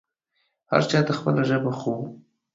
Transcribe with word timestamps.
هر 0.71 0.81
چا 0.89 0.99
ته 1.07 1.13
خپله 1.19 1.41
ژبه 1.49 1.71
خو 1.79 1.93